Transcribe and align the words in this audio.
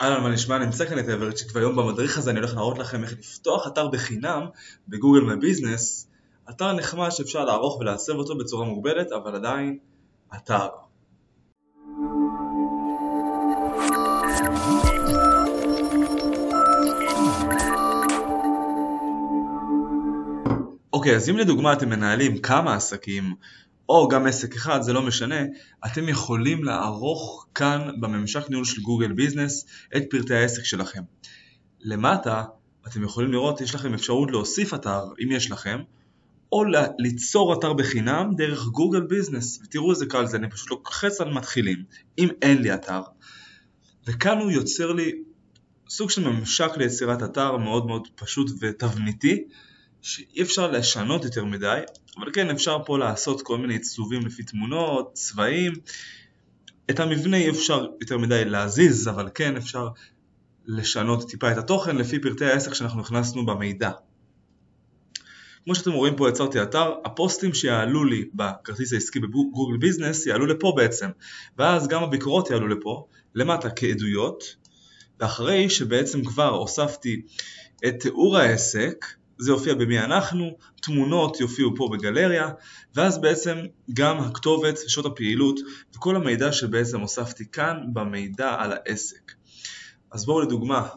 אהלן, 0.00 0.22
מה 0.22 0.28
נשמע? 0.28 0.58
נמצא 0.58 0.86
כאן 0.86 0.98
את 0.98 1.08
אברצ'יק, 1.08 1.48
והיום 1.54 1.76
במדריך 1.76 2.18
הזה 2.18 2.30
אני 2.30 2.38
הולך 2.38 2.54
להראות 2.54 2.78
לכם 2.78 3.02
איך 3.02 3.12
לפתוח 3.12 3.66
אתר 3.66 3.88
בחינם 3.88 4.46
בגוגל 4.88 5.20
מביזנס, 5.20 6.08
אתר 6.50 6.72
נחמד 6.72 7.08
שאפשר 7.10 7.44
לערוך 7.44 7.80
ולעצב 7.80 8.12
אותו 8.12 8.38
בצורה 8.38 8.64
מוגבלת, 8.64 9.12
אבל 9.12 9.34
עדיין 9.34 9.78
אתר. 10.36 10.68
אוקיי, 20.92 21.16
אז 21.16 21.30
אם 21.30 21.36
לדוגמה 21.36 21.72
אתם 21.72 21.88
מנהלים 21.88 22.38
כמה 22.38 22.74
עסקים, 22.74 23.34
או 23.90 24.08
גם 24.08 24.26
עסק 24.26 24.56
אחד, 24.56 24.82
זה 24.82 24.92
לא 24.92 25.02
משנה, 25.02 25.40
אתם 25.86 26.08
יכולים 26.08 26.64
לערוך 26.64 27.46
כאן 27.54 28.00
בממשק 28.00 28.50
ניהול 28.50 28.64
של 28.64 28.82
גוגל 28.82 29.12
ביזנס 29.12 29.66
את 29.96 30.02
פרטי 30.10 30.34
העסק 30.34 30.64
שלכם. 30.64 31.02
למטה 31.80 32.44
אתם 32.88 33.02
יכולים 33.02 33.32
לראות, 33.32 33.60
יש 33.60 33.74
לכם 33.74 33.94
אפשרות 33.94 34.30
להוסיף 34.30 34.74
אתר, 34.74 35.04
אם 35.24 35.32
יש 35.32 35.50
לכם, 35.50 35.80
או 36.52 36.64
ליצור 36.98 37.54
אתר 37.54 37.72
בחינם 37.72 38.34
דרך 38.36 38.66
גוגל 38.66 39.00
ביזנס. 39.00 39.60
ותראו 39.64 39.90
איזה 39.90 40.06
קל 40.06 40.26
זה, 40.26 40.36
אני 40.36 40.50
פשוט 40.50 40.70
לוחץ 40.70 41.20
על 41.20 41.32
מתחילים, 41.32 41.84
אם 42.18 42.28
אין 42.42 42.62
לי 42.62 42.74
אתר. 42.74 43.00
וכאן 44.06 44.38
הוא 44.38 44.50
יוצר 44.50 44.92
לי 44.92 45.12
סוג 45.88 46.10
של 46.10 46.28
ממשק 46.28 46.70
ליצירת 46.76 47.22
אתר 47.22 47.56
מאוד 47.56 47.86
מאוד 47.86 48.08
פשוט 48.14 48.50
ותבניתי, 48.60 49.44
שאי 50.02 50.42
אפשר 50.42 50.70
לשנות 50.70 51.24
יותר 51.24 51.44
מדי, 51.44 51.80
אבל 52.18 52.32
כן 52.32 52.50
אפשר 52.50 52.78
פה 52.86 52.98
לעשות 52.98 53.42
כל 53.42 53.58
מיני 53.58 53.74
עיצובים 53.74 54.26
לפי 54.26 54.42
תמונות, 54.42 55.10
צבעים. 55.12 55.72
את 56.90 57.00
המבנה 57.00 57.36
אי 57.36 57.50
אפשר 57.50 57.86
יותר 58.00 58.18
מדי 58.18 58.44
להזיז, 58.44 59.08
אבל 59.08 59.28
כן 59.34 59.56
אפשר 59.56 59.88
לשנות 60.66 61.30
טיפה 61.30 61.52
את 61.52 61.58
התוכן 61.58 61.96
לפי 61.96 62.18
פרטי 62.18 62.44
העסק 62.44 62.74
שאנחנו 62.74 63.00
הכנסנו 63.00 63.46
במידע. 63.46 63.90
כמו 65.64 65.74
שאתם 65.74 65.92
רואים 65.92 66.16
פה 66.16 66.28
יצרתי 66.28 66.62
אתר, 66.62 66.94
הפוסטים 67.04 67.54
שיעלו 67.54 68.04
לי 68.04 68.24
בכרטיס 68.34 68.92
העסקי 68.92 69.20
בגוגל 69.20 69.76
ביזנס 69.76 70.26
יעלו 70.26 70.46
לפה 70.46 70.72
בעצם, 70.76 71.08
ואז 71.58 71.88
גם 71.88 72.02
הביקורות 72.02 72.50
יעלו 72.50 72.68
לפה, 72.68 73.06
למטה 73.34 73.70
כעדויות, 73.70 74.56
ואחרי 75.20 75.70
שבעצם 75.70 76.24
כבר 76.24 76.48
הוספתי 76.48 77.22
את 77.86 77.94
תיאור 78.00 78.38
העסק, 78.38 79.06
זה 79.40 79.50
יופיע 79.50 79.74
במי 79.74 79.98
אנחנו, 79.98 80.56
תמונות 80.82 81.40
יופיעו 81.40 81.76
פה 81.76 81.88
בגלריה, 81.92 82.48
ואז 82.94 83.20
בעצם 83.20 83.58
גם 83.94 84.18
הכתובת, 84.18 84.78
שעות 84.86 85.06
הפעילות 85.06 85.60
וכל 85.94 86.16
המידע 86.16 86.52
שבעצם 86.52 87.00
הוספתי 87.00 87.50
כאן 87.50 87.76
במידע 87.92 88.54
על 88.58 88.72
העסק. 88.72 89.32
אז 90.10 90.26
בואו 90.26 90.40
לדוגמה, 90.40 90.88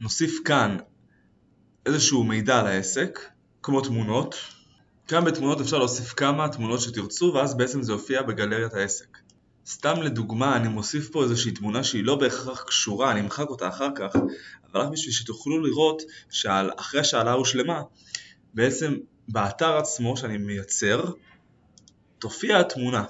נוסיף 0.00 0.38
כאן 0.44 0.76
איזשהו 1.86 2.24
מידע 2.24 2.60
על 2.60 2.66
העסק, 2.66 3.18
כמו 3.62 3.80
תמונות. 3.80 4.34
כאן 5.08 5.24
בתמונות 5.24 5.60
אפשר 5.60 5.78
להוסיף 5.78 6.12
כמה 6.12 6.48
תמונות 6.48 6.80
שתרצו 6.80 7.32
ואז 7.34 7.56
בעצם 7.56 7.82
זה 7.82 7.92
יופיע 7.92 8.22
בגלריית 8.22 8.74
העסק. 8.74 9.18
סתם 9.66 10.02
לדוגמה 10.02 10.56
אני 10.56 10.68
מוסיף 10.68 11.08
פה 11.10 11.22
איזושהי 11.22 11.52
תמונה 11.52 11.84
שהיא 11.84 12.04
לא 12.04 12.16
בהכרח 12.16 12.62
קשורה, 12.62 13.12
אני 13.12 13.20
אמחק 13.20 13.50
אותה 13.50 13.68
אחר 13.68 13.88
כך, 13.94 14.16
אבל 14.72 14.80
רק 14.80 14.88
בשביל 14.92 15.12
שתוכלו 15.12 15.60
לראות 15.60 16.02
שאחרי 16.30 17.04
שהעלאה 17.04 17.32
הושלמה, 17.32 17.82
בעצם 18.54 18.96
באתר 19.28 19.76
עצמו 19.76 20.16
שאני 20.16 20.38
מייצר, 20.38 21.04
תופיע 22.18 22.60
התמונה. 22.60 23.04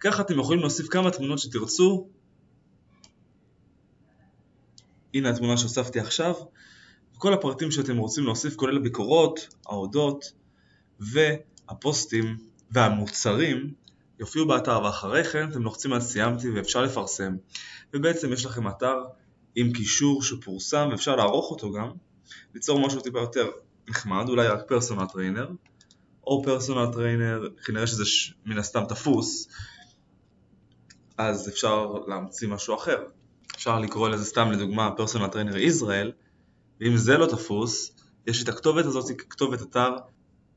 ככה 0.00 0.22
אתם 0.22 0.38
יכולים 0.38 0.60
להוסיף 0.60 0.88
כמה 0.88 1.10
תמונות 1.10 1.38
שתרצו. 1.38 2.08
הנה 5.14 5.30
התמונה 5.30 5.56
שהוספתי 5.56 6.00
עכשיו. 6.00 6.34
כל 7.18 7.32
הפרטים 7.34 7.70
שאתם 7.70 7.96
רוצים 7.96 8.24
להוסיף 8.24 8.56
כולל 8.56 8.76
הביקורות, 8.76 9.48
ההודות 9.66 10.32
והפוסטים 11.00 12.36
והמוצרים 12.70 13.74
יופיעו 14.20 14.46
באתר 14.46 14.82
ואחרי 14.84 15.24
כן 15.24 15.50
אתם 15.50 15.62
לוחצים 15.62 15.92
על 15.92 16.00
סיימתי 16.00 16.50
ואפשר 16.50 16.82
לפרסם. 16.82 17.36
ובעצם 17.94 18.32
יש 18.32 18.46
לכם 18.46 18.68
אתר 18.68 18.94
עם 19.54 19.72
קישור 19.72 20.22
שפורסם 20.22 20.88
ואפשר 20.90 21.16
לערוך 21.16 21.50
אותו 21.50 21.72
גם. 21.72 21.90
ליצור 22.54 22.86
משהו 22.86 23.00
טיפה 23.00 23.18
יותר 23.18 23.50
נחמד, 23.88 24.28
אולי 24.28 24.48
רק 24.48 24.68
personal 24.68 25.06
trainer 25.06 25.48
או 26.26 26.42
personal 26.44 26.92
trainer, 26.92 27.48
כנראה 27.64 27.86
שזה 27.86 28.04
מן 28.44 28.58
הסתם 28.58 28.84
תפוס 28.88 29.48
אז 31.18 31.48
אפשר 31.48 31.92
להמציא 32.06 32.48
משהו 32.48 32.74
אחר. 32.74 32.98
אפשר 33.56 33.78
לקרוא 33.78 34.08
לזה 34.08 34.24
סתם 34.24 34.52
לדוגמה 34.52 34.90
personal 34.96 35.26
trainer 35.26 35.56
ישראל 35.56 36.12
ואם 36.80 36.96
זה 36.96 37.18
לא 37.18 37.26
תפוס 37.26 37.90
יש 38.26 38.42
את 38.42 38.48
הכתובת 38.48 38.84
הזאת 38.84 39.10
ככתובת 39.18 39.62
אתר 39.62 39.90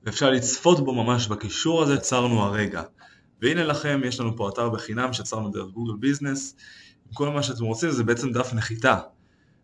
ואפשר 0.03 0.29
לצפות 0.29 0.79
בו 0.79 1.03
ממש 1.03 1.27
בקישור 1.27 1.83
הזה, 1.83 1.93
יצרנו 1.93 2.41
הרגע 2.41 2.83
והנה 3.41 3.63
לכם, 3.63 4.01
יש 4.05 4.19
לנו 4.19 4.37
פה 4.37 4.49
אתר 4.49 4.69
בחינם 4.69 5.13
שיצרנו 5.13 5.49
דרך 5.49 5.71
Google 5.71 5.93
Business, 5.99 6.55
כל 7.13 7.29
מה 7.29 7.43
שאתם 7.43 7.63
רוצים 7.63 7.91
זה 7.91 8.03
בעצם 8.03 8.31
דף 8.31 8.53
נחיתה. 8.53 8.97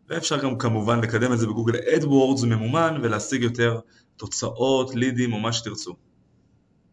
ואפשר 0.09 0.43
גם 0.43 0.57
כמובן 0.57 1.01
לקדם 1.01 1.33
את 1.33 1.39
זה 1.39 1.47
ב 1.47 1.51
Google 1.51 1.75
AdWords 1.95 2.43
ממומן 2.43 2.99
ולהשיג 3.01 3.43
יותר 3.43 3.79
תוצאות, 4.17 4.95
לידים 4.95 5.33
או 5.33 5.39
מה 5.39 5.53
שתרצו. 5.53 5.95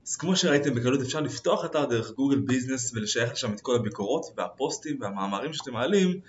אז 0.06 0.16
כמו 0.16 0.36
שראיתם 0.36 0.74
בקלות 0.74 1.00
אפשר 1.00 1.20
לפתוח 1.20 1.64
אתר 1.64 1.84
דרך 1.84 2.10
Google 2.10 2.38
Business 2.38 2.92
ולשייך 2.94 3.32
לשם 3.32 3.52
את 3.52 3.60
כל 3.60 3.76
הביקורות 3.76 4.26
והפוסטים 4.36 4.98
והמאמרים 5.00 5.52
שאתם 5.52 5.72
מעלים 5.72 6.20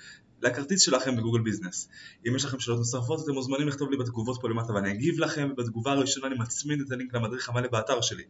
לכרטיס 0.43 0.81
שלכם 0.81 1.15
ב 1.15 1.19
Google 1.19 1.41
Business. 1.41 1.89
אם 2.27 2.35
יש 2.35 2.45
לכם 2.45 2.59
שאלות 2.59 2.79
נוספות 2.79 3.23
אתם 3.23 3.31
מוזמנים 3.31 3.67
לכתוב 3.67 3.91
לי 3.91 3.97
בתגובות 3.97 4.41
פה 4.41 4.49
למטה 4.49 4.73
ואני 4.73 4.91
אגיב 4.91 5.19
לכם 5.19 5.49
ובתגובה 5.51 5.91
הראשונה 5.91 6.27
אני 6.27 6.35
מצמיד 6.39 6.81
את 6.81 6.91
הלינק 6.91 7.13
למדריך 7.13 7.49
המלא 7.49 7.67
באתר 7.67 8.01
שלי. 8.01 8.23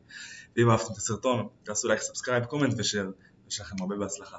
ואם 0.56 0.70
אהבתם 0.70 0.92
את 0.94 0.98
הסרטון 0.98 1.48
תעשו 1.64 1.88
לייק, 1.88 2.02
subscribe, 2.02 2.46
comment 2.46 2.74
ו 2.78 2.82
share, 2.82 3.10
ויש 3.46 3.62
לכם 3.62 3.76
הרבה 3.80 3.96
בהצלחה. 3.96 4.38